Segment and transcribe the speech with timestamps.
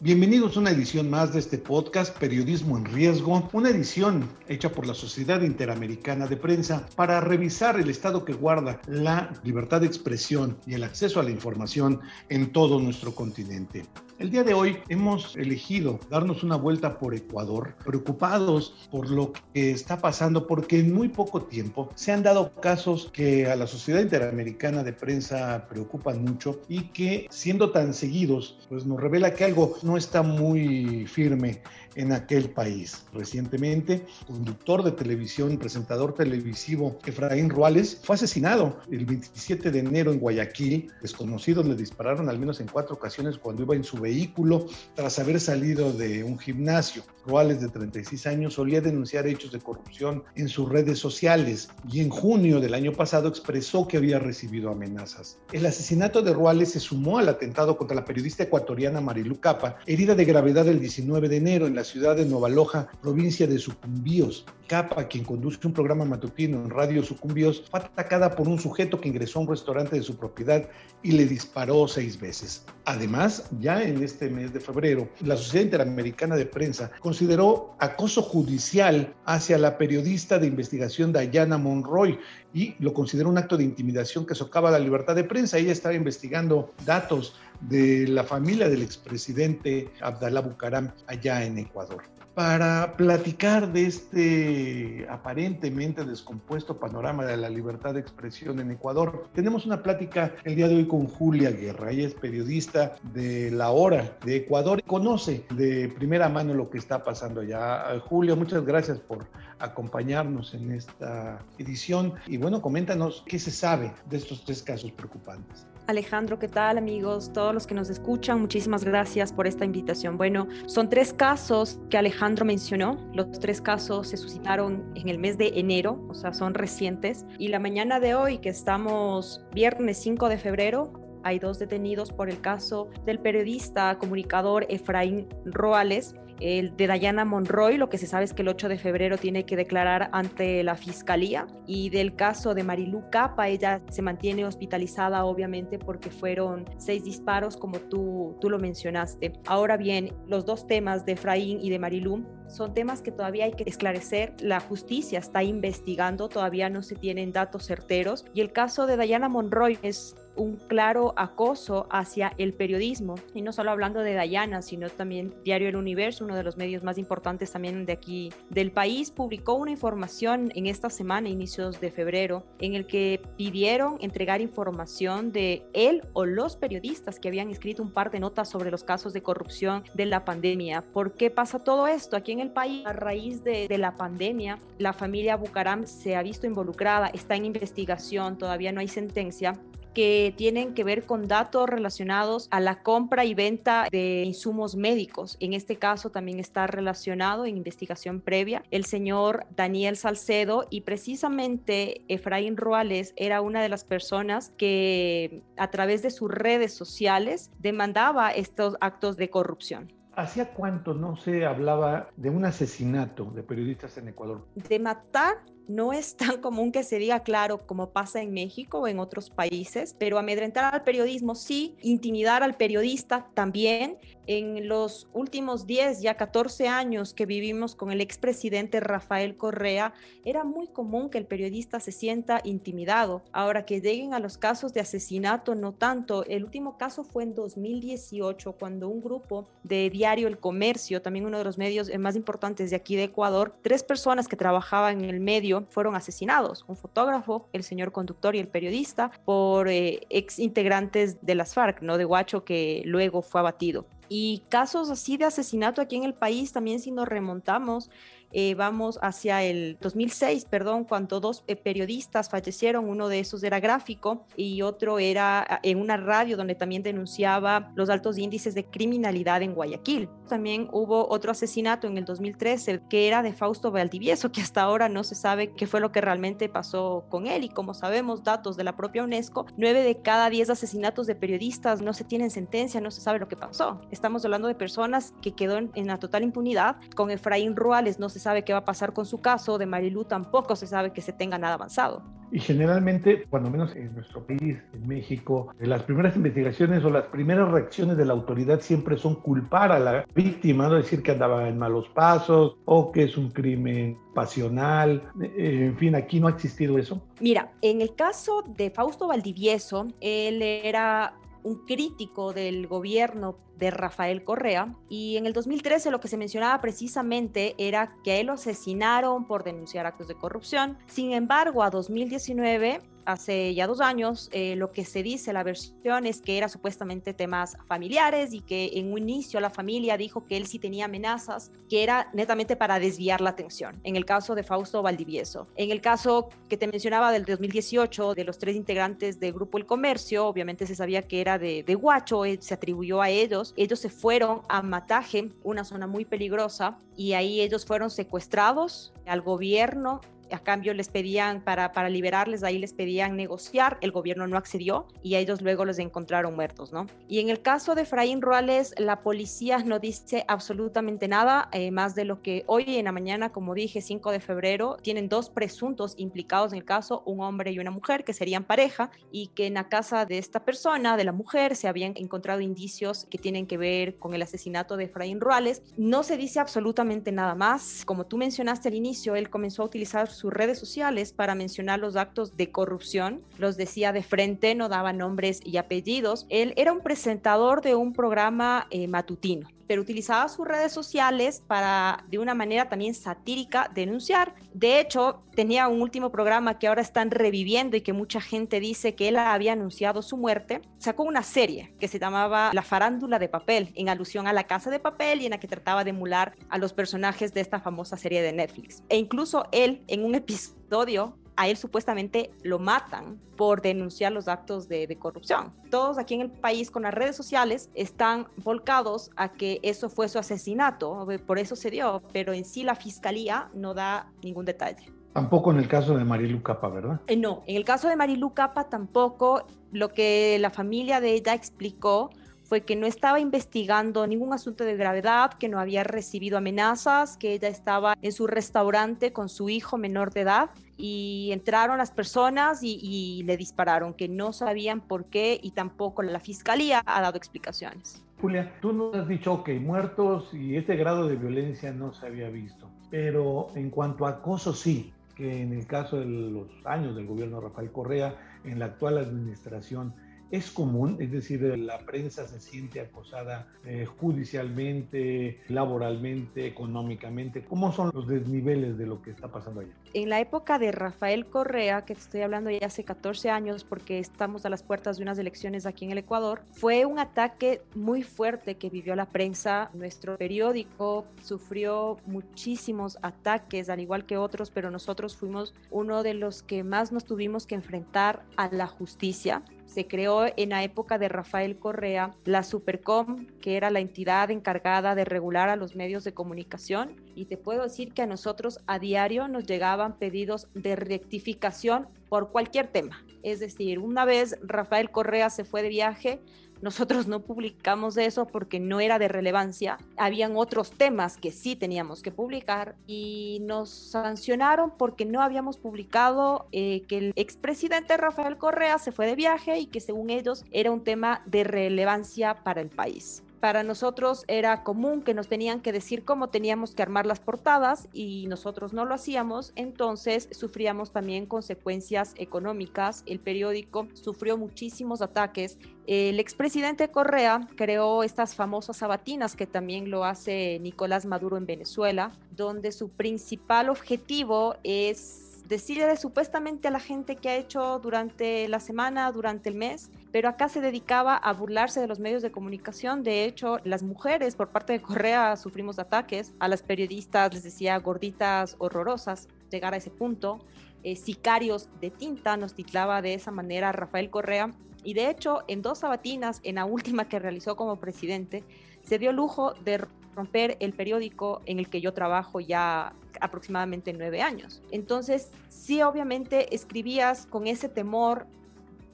[0.00, 4.86] Bienvenidos a una edición más de este podcast Periodismo en Riesgo, una edición hecha por
[4.86, 10.58] la Sociedad Interamericana de Prensa para revisar el estado que guarda la libertad de expresión
[10.66, 13.84] y el acceso a la información en todo nuestro continente.
[14.20, 19.72] El día de hoy hemos elegido darnos una vuelta por Ecuador, preocupados por lo que
[19.72, 24.00] está pasando, porque en muy poco tiempo se han dado casos que a la Sociedad
[24.00, 29.76] Interamericana de Prensa preocupan mucho y que siendo tan seguidos, pues nos revela que algo
[29.82, 31.60] no está muy firme
[31.94, 33.04] en aquel país.
[33.12, 40.18] Recientemente, conductor de televisión, presentador televisivo Efraín Ruales fue asesinado el 27 de enero en
[40.18, 40.90] Guayaquil.
[41.00, 45.40] Desconocidos le dispararon al menos en cuatro ocasiones cuando iba en su vehículo tras haber
[45.40, 47.02] salido de un gimnasio.
[47.26, 52.10] Ruales, de 36 años, solía denunciar hechos de corrupción en sus redes sociales y en
[52.10, 55.38] junio del año pasado expresó que había recibido amenazas.
[55.52, 60.14] El asesinato de Ruales se sumó al atentado contra la periodista ecuatoriana Marilu Capa, herida
[60.14, 64.44] de gravedad el 19 de enero en la ciudad de Nueva Loja, provincia de Sucumbíos.
[64.66, 69.10] Capa, quien conduce un programa matutino en Radio Sucumbíos, fue atacada por un sujeto que
[69.10, 70.68] ingresó a un restaurante de su propiedad
[71.02, 72.64] y le disparó seis veces.
[72.86, 79.14] Además, ya en este mes de febrero, la Sociedad Interamericana de Prensa consideró acoso judicial
[79.26, 82.18] hacia la periodista de investigación Diana Monroy
[82.54, 85.58] y lo consideró un acto de intimidación que socava la libertad de prensa.
[85.58, 92.13] Ella estaba investigando datos de la familia del expresidente Abdalá Bucaram allá en Ecuador.
[92.34, 99.66] Para platicar de este aparentemente descompuesto panorama de la libertad de expresión en Ecuador, tenemos
[99.66, 101.92] una plática el día de hoy con Julia Guerra.
[101.92, 106.78] Ella es periodista de La Hora de Ecuador y conoce de primera mano lo que
[106.78, 108.00] está pasando allá.
[108.00, 109.28] Julia, muchas gracias por
[109.60, 115.68] acompañarnos en esta edición y bueno, coméntanos qué se sabe de estos tres casos preocupantes.
[115.86, 117.30] Alejandro, ¿qué tal amigos?
[117.34, 120.16] Todos los que nos escuchan, muchísimas gracias por esta invitación.
[120.16, 122.98] Bueno, son tres casos que Alejandro mencionó.
[123.12, 127.26] Los tres casos se suscitaron en el mes de enero, o sea, son recientes.
[127.38, 130.90] Y la mañana de hoy, que estamos viernes 5 de febrero,
[131.22, 137.76] hay dos detenidos por el caso del periodista comunicador Efraín Roales, el de Dayana Monroy,
[137.76, 140.76] lo que se sabe es que el 8 de febrero tiene que declarar ante la
[140.76, 141.46] fiscalía.
[141.66, 147.56] Y del caso de Marilu Capa, ella se mantiene hospitalizada, obviamente, porque fueron seis disparos,
[147.56, 149.32] como tú, tú lo mencionaste.
[149.46, 153.52] Ahora bien, los dos temas de Efraín y de Marilu son temas que todavía hay
[153.52, 154.34] que esclarecer.
[154.40, 158.24] La justicia está investigando, todavía no se tienen datos certeros.
[158.34, 163.16] Y el caso de Dayana Monroy es un claro acoso hacia el periodismo.
[163.34, 166.82] Y no solo hablando de Dayana, sino también Diario El Universo, uno de los medios
[166.82, 171.90] más importantes también de aquí del país, publicó una información en esta semana, inicios de
[171.90, 177.82] febrero, en el que pidieron entregar información de él o los periodistas que habían escrito
[177.82, 180.82] un par de notas sobre los casos de corrupción de la pandemia.
[180.82, 182.16] ¿Por qué pasa todo esto?
[182.16, 186.22] Aquí en el país, a raíz de, de la pandemia, la familia Bucaram se ha
[186.22, 189.54] visto involucrada, está en investigación, todavía no hay sentencia,
[189.94, 195.36] que tienen que ver con datos relacionados a la compra y venta de insumos médicos.
[195.40, 202.02] En este caso también está relacionado en investigación previa el señor Daniel Salcedo y precisamente
[202.08, 208.30] Efraín Ruales era una de las personas que a través de sus redes sociales demandaba
[208.30, 209.92] estos actos de corrupción.
[210.16, 214.46] ¿Hacía cuánto no se hablaba de un asesinato de periodistas en Ecuador?
[214.54, 215.38] De matar
[215.68, 219.30] no es tan común que se diga claro como pasa en México o en otros
[219.30, 223.98] países, pero amedrentar al periodismo sí, intimidar al periodista también.
[224.26, 229.92] En los últimos 10, ya 14 años que vivimos con el expresidente Rafael Correa,
[230.24, 233.22] era muy común que el periodista se sienta intimidado.
[233.32, 236.24] Ahora que lleguen a los casos de asesinato, no tanto.
[236.24, 241.36] El último caso fue en 2018, cuando un grupo de diario El Comercio, también uno
[241.36, 245.20] de los medios más importantes de aquí de Ecuador, tres personas que trabajaban en el
[245.20, 251.24] medio fueron asesinados, un fotógrafo, el señor conductor y el periodista, por eh, ex integrantes
[251.24, 251.98] de las FARC, ¿no?
[251.98, 253.86] De Guacho, que luego fue abatido.
[254.08, 257.90] Y casos así de asesinato aquí en el país, también si nos remontamos,
[258.36, 263.60] eh, vamos hacia el 2006, perdón, cuando dos eh, periodistas fallecieron, uno de esos era
[263.60, 268.64] gráfico y otro era ah, en una radio donde también denunciaba los altos índices de
[268.64, 270.08] criminalidad en Guayaquil.
[270.28, 274.88] También hubo otro asesinato en el 2013 que era de Fausto Valdivieso, que hasta ahora
[274.88, 278.56] no se sabe qué fue lo que realmente pasó con él y como sabemos datos
[278.56, 282.80] de la propia UNESCO, nueve de cada diez asesinatos de periodistas no se tienen sentencia,
[282.80, 283.80] no se sabe lo que pasó.
[283.92, 286.78] Estamos hablando de personas que quedó en, en la total impunidad.
[286.96, 290.04] Con Efraín Ruales no se sabe qué va a pasar con su caso, de Marilú
[290.04, 292.02] tampoco se sabe que se tenga nada avanzado.
[292.32, 297.48] Y generalmente, cuando menos en nuestro país, en México, las primeras investigaciones o las primeras
[297.52, 301.58] reacciones de la autoridad siempre son culpar a la víctima, no decir que andaba en
[301.58, 307.00] malos pasos o que es un crimen pasional, en fin, aquí no ha existido eso.
[307.20, 314.24] Mira, en el caso de Fausto Valdivieso, él era un crítico del gobierno de Rafael
[314.24, 318.32] Correa y en el 2013 lo que se mencionaba precisamente era que a él lo
[318.32, 320.78] asesinaron por denunciar actos de corrupción.
[320.86, 326.06] Sin embargo, a 2019 hace ya dos años, eh, lo que se dice, la versión
[326.06, 330.36] es que era supuestamente temas familiares y que en un inicio la familia dijo que
[330.36, 334.42] él sí tenía amenazas, que era netamente para desviar la atención, en el caso de
[334.42, 335.46] Fausto Valdivieso.
[335.56, 339.66] En el caso que te mencionaba del 2018, de los tres integrantes del Grupo El
[339.66, 343.54] Comercio, obviamente se sabía que era de, de Guacho, se atribuyó a ellos.
[343.56, 349.20] Ellos se fueron a Mataje, una zona muy peligrosa, y ahí ellos fueron secuestrados al
[349.20, 354.36] gobierno a cambio les pedían, para, para liberarles, ahí les pedían negociar, el gobierno no
[354.36, 356.86] accedió y ellos luego los encontraron muertos, ¿no?
[357.08, 361.94] Y en el caso de Efraín Ruales, la policía no dice absolutamente nada, eh, más
[361.94, 365.94] de lo que hoy en la mañana, como dije, 5 de febrero, tienen dos presuntos
[365.96, 369.54] implicados en el caso, un hombre y una mujer, que serían pareja, y que en
[369.54, 373.56] la casa de esta persona, de la mujer, se habían encontrado indicios que tienen que
[373.56, 375.62] ver con el asesinato de Efraín Ruales.
[375.76, 377.84] No se dice absolutamente nada más.
[377.84, 381.96] Como tú mencionaste al inicio, él comenzó a utilizar sus redes sociales para mencionar los
[381.96, 383.20] actos de corrupción.
[383.36, 386.24] Los decía de frente, no daba nombres y apellidos.
[386.30, 392.04] Él era un presentador de un programa eh, matutino pero utilizaba sus redes sociales para
[392.08, 394.34] de una manera también satírica denunciar.
[394.52, 398.94] De hecho, tenía un último programa que ahora están reviviendo y que mucha gente dice
[398.94, 400.62] que él había anunciado su muerte.
[400.78, 404.70] Sacó una serie que se llamaba La farándula de papel, en alusión a la casa
[404.70, 407.96] de papel y en la que trataba de emular a los personajes de esta famosa
[407.96, 408.82] serie de Netflix.
[408.88, 414.68] E incluso él, en un episodio, a él supuestamente lo matan por denunciar los actos
[414.68, 415.52] de, corrupción.
[415.70, 420.08] Todos aquí en el país con las redes sociales están volcados a que eso fue
[420.08, 424.92] su asesinato, por eso se dio, pero en sí la fiscalía no da ningún detalle.
[425.14, 427.00] Tampoco en el caso de Marilu Capa, ¿verdad?
[427.06, 429.46] Eh, no, en el caso de Marilu Capa tampoco.
[429.70, 432.10] Lo que la familia de ella explicó
[432.54, 437.32] fue que no estaba investigando ningún asunto de gravedad, que no había recibido amenazas, que
[437.32, 442.60] ella estaba en su restaurante con su hijo menor de edad y entraron las personas
[442.62, 448.04] y, le dispararon, que no sabían por qué y tampoco la fiscalía ha dado explicaciones.
[448.20, 452.28] Julia, tú nos has dicho, que muertos y este grado de violencia no se había
[452.28, 457.08] visto, pero en cuanto a acoso sí, que en el caso de los años del
[457.08, 458.14] gobierno de Rafael Correa,
[458.44, 459.92] en la actual administración,
[460.34, 467.44] es común, es decir, la prensa se siente acosada eh, judicialmente, laboralmente, económicamente.
[467.44, 469.70] ¿Cómo son los desniveles de lo que está pasando allá?
[469.92, 474.44] En la época de Rafael Correa, que estoy hablando ya hace 14 años porque estamos
[474.44, 478.56] a las puertas de unas elecciones aquí en el Ecuador, fue un ataque muy fuerte
[478.56, 479.70] que vivió la prensa.
[479.72, 486.42] Nuestro periódico sufrió muchísimos ataques, al igual que otros, pero nosotros fuimos uno de los
[486.42, 491.08] que más nos tuvimos que enfrentar a la justicia se creó en la época de
[491.08, 496.14] Rafael Correa la Supercom, que era la entidad encargada de regular a los medios de
[496.14, 496.96] comunicación.
[497.14, 502.30] Y te puedo decir que a nosotros a diario nos llegaban pedidos de rectificación por
[502.30, 503.04] cualquier tema.
[503.22, 506.20] Es decir, una vez Rafael Correa se fue de viaje,
[506.64, 509.76] nosotros no publicamos eso porque no era de relevancia.
[509.98, 516.48] Habían otros temas que sí teníamos que publicar y nos sancionaron porque no habíamos publicado
[516.52, 520.70] eh, que el expresidente Rafael Correa se fue de viaje y que según ellos era
[520.70, 525.70] un tema de relevancia para el país para nosotros era común que nos tenían que
[525.70, 531.26] decir cómo teníamos que armar las portadas y nosotros no lo hacíamos, entonces sufríamos también
[531.26, 533.02] consecuencias económicas.
[533.04, 535.58] El periódico sufrió muchísimos ataques.
[535.86, 542.12] El expresidente Correa creó estas famosas sabatinas que también lo hace Nicolás Maduro en Venezuela,
[542.30, 548.58] donde su principal objetivo es decirle supuestamente a la gente que ha hecho durante la
[548.58, 553.04] semana, durante el mes, pero acá se dedicaba a burlarse de los medios de comunicación.
[553.04, 557.78] De hecho, las mujeres por parte de Correa sufrimos ataques, a las periodistas les decía
[557.78, 560.44] gorditas horrorosas, llegar a ese punto.
[560.82, 564.50] Eh, sicarios de tinta, nos titulaba de esa manera Rafael Correa.
[564.82, 568.42] Y de hecho, en dos sabatinas, en la última que realizó como presidente,
[568.82, 574.22] se dio lujo de romper el periódico en el que yo trabajo ya aproximadamente nueve
[574.22, 574.62] años.
[574.70, 578.26] Entonces, sí, obviamente escribías con ese temor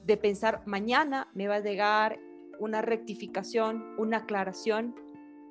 [0.05, 2.19] de pensar, mañana me va a llegar
[2.59, 4.95] una rectificación, una aclaración,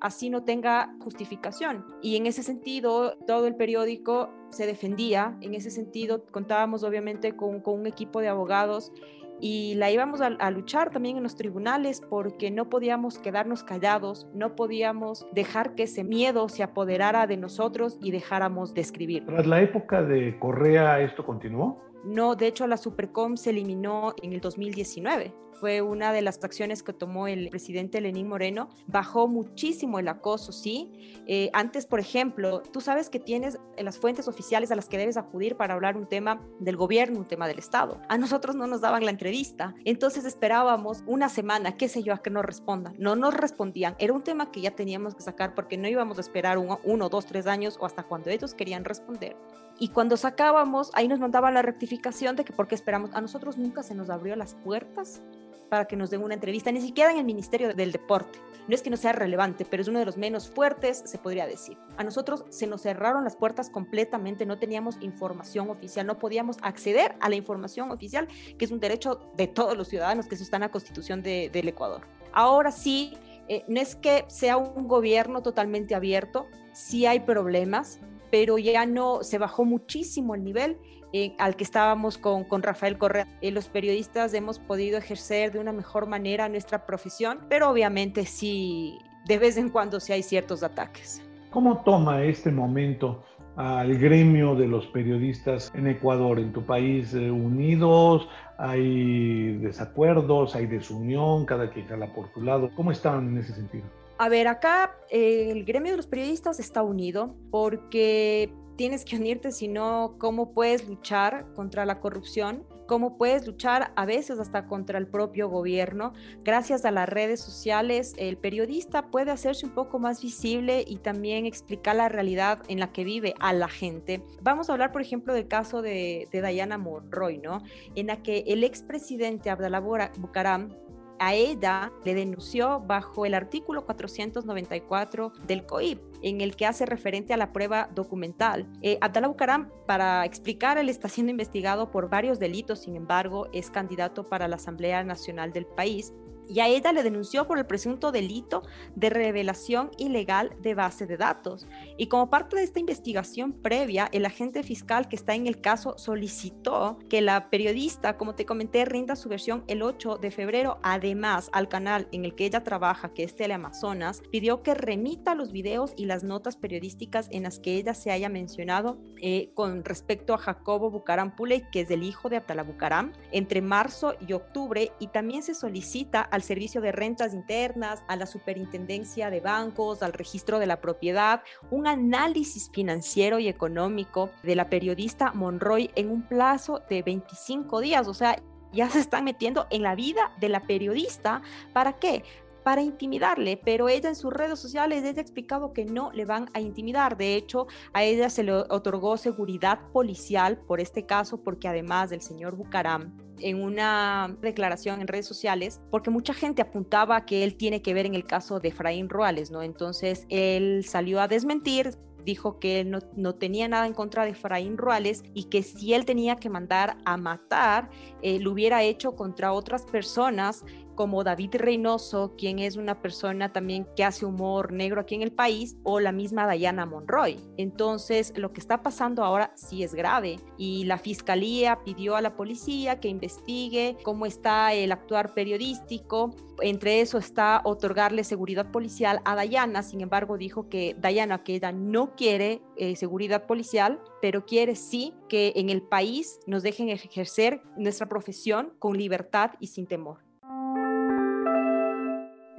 [0.00, 1.84] así no tenga justificación.
[2.02, 7.60] Y en ese sentido, todo el periódico se defendía, en ese sentido contábamos obviamente con,
[7.60, 8.92] con un equipo de abogados
[9.40, 14.54] y la íbamos a, luchar también en los tribunales porque no podíamos quedarnos callados, no
[14.56, 19.24] podíamos dejar que ese miedo se apoderara de nosotros y dejáramos de escribir.
[19.26, 21.80] Tras la época de Correa, ¿esto continuó?
[22.04, 26.82] No, de hecho la Supercom se eliminó en el 2019 fue una de las acciones
[26.82, 28.70] que tomó el presidente Lenín Moreno.
[28.86, 31.22] Bajó muchísimo el acoso, ¿sí?
[31.26, 35.18] Eh, antes, por ejemplo, tú sabes que tienes las fuentes oficiales a las que debes
[35.18, 38.00] acudir para hablar un tema del gobierno, un tema del Estado.
[38.08, 42.22] A nosotros no nos daban la entrevista, entonces esperábamos una semana, qué sé yo, a
[42.22, 42.94] que nos respondan.
[42.98, 43.96] No nos respondían.
[43.98, 47.10] Era un tema que ya teníamos que sacar porque no íbamos a esperar uno, uno
[47.10, 49.36] dos, tres años o hasta cuando ellos querían responder.
[49.78, 53.82] Y cuando sacábamos, ahí nos mandaban la rectificación de que porque esperamos, a nosotros nunca
[53.82, 55.22] se nos abrió las puertas
[55.70, 58.38] para que nos den una entrevista, ni siquiera en el Ministerio del Deporte.
[58.68, 61.46] No es que no sea relevante, pero es uno de los menos fuertes, se podría
[61.46, 61.78] decir.
[61.96, 67.14] A nosotros se nos cerraron las puertas completamente, no teníamos información oficial, no podíamos acceder
[67.20, 70.56] a la información oficial, que es un derecho de todos los ciudadanos, que eso está
[70.56, 72.02] en la Constitución del Ecuador.
[72.32, 73.16] Ahora sí,
[73.48, 78.00] eh, no es que sea un gobierno totalmente abierto, sí hay problemas,
[78.30, 80.78] pero ya no, se bajó muchísimo el nivel
[81.12, 83.26] eh, al que estábamos con, con Rafael Correa.
[83.40, 88.98] Eh, los periodistas hemos podido ejercer de una mejor manera nuestra profesión, pero obviamente sí,
[89.26, 91.20] de vez en cuando sí hay ciertos ataques.
[91.50, 93.24] ¿Cómo toma este momento
[93.56, 98.28] al gremio de los periodistas en Ecuador, en tu país, eh, unidos?
[98.56, 100.54] ¿Hay desacuerdos?
[100.54, 101.44] ¿Hay desunión?
[101.44, 102.70] ¿Cada quien jala por su lado?
[102.76, 103.84] ¿Cómo están en ese sentido?
[104.20, 110.16] A ver, acá el gremio de los periodistas está unido porque tienes que unirte, sino
[110.18, 115.48] cómo puedes luchar contra la corrupción, cómo puedes luchar a veces hasta contra el propio
[115.48, 116.12] gobierno.
[116.44, 121.46] Gracias a las redes sociales, el periodista puede hacerse un poco más visible y también
[121.46, 124.22] explicar la realidad en la que vive a la gente.
[124.42, 127.62] Vamos a hablar, por ejemplo, del caso de, de Diana Monroy, ¿no?
[127.94, 130.76] En la que el expresidente Abdallah Bucaram
[131.20, 137.34] a ella le denunció bajo el artículo 494 del COIP, en el que hace referente
[137.34, 138.66] a la prueba documental.
[138.80, 144.28] Eh, Bucaram, para explicar, él está siendo investigado por varios delitos, sin embargo, es candidato
[144.28, 146.12] para la Asamblea Nacional del país
[146.50, 148.62] y a ella le denunció por el presunto delito
[148.96, 151.66] de revelación ilegal de base de datos.
[151.96, 155.96] Y como parte de esta investigación previa, el agente fiscal que está en el caso
[155.96, 160.78] solicitó que la periodista, como te comenté, rinda su versión el 8 de febrero.
[160.82, 165.52] Además, al canal en el que ella trabaja, que es Teleamazonas, pidió que remita los
[165.52, 170.34] videos y las notas periodísticas en las que ella se haya mencionado eh, con respecto
[170.34, 174.90] a Jacobo Bucaram Puley, que es el hijo de Abdallah Bucaram, entre marzo y octubre.
[174.98, 180.12] Y también se solicita al Servicio de Rentas Internas, a la Superintendencia de Bancos, al
[180.12, 186.22] Registro de la Propiedad, un análisis financiero y económico de la periodista Monroy en un
[186.22, 188.08] plazo de 25 días.
[188.08, 188.40] O sea,
[188.72, 191.42] ya se están metiendo en la vida de la periodista.
[191.72, 192.24] ¿Para qué?
[192.62, 196.48] para intimidarle, pero ella en sus redes sociales, ella ha explicado que no le van
[196.54, 197.16] a intimidar.
[197.16, 202.20] De hecho, a ella se le otorgó seguridad policial por este caso, porque además del
[202.20, 207.82] señor Bucaram, en una declaración en redes sociales, porque mucha gente apuntaba que él tiene
[207.82, 209.62] que ver en el caso de Efraín Ruales, ¿no?
[209.62, 211.90] Entonces él salió a desmentir,
[212.24, 216.04] dijo que él no, tenía nada en contra de Efraín Ruales y que si él
[216.04, 217.90] tenía que mandar a matar,
[218.22, 220.64] eh, lo hubiera hecho contra otras personas
[221.00, 225.32] como David Reynoso, quien es una persona también que hace humor negro aquí en el
[225.32, 227.40] país, o la misma Diana Monroy.
[227.56, 232.36] Entonces, lo que está pasando ahora sí es grave y la fiscalía pidió a la
[232.36, 236.34] policía que investigue cómo está el actuar periodístico.
[236.60, 241.72] Entre eso está otorgarle seguridad policial a Dayana, sin embargo dijo que Dayana, que ella
[241.72, 247.62] no quiere eh, seguridad policial, pero quiere sí que en el país nos dejen ejercer
[247.78, 250.29] nuestra profesión con libertad y sin temor.